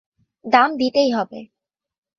[0.45, 1.39] দাম দিতেই হবে।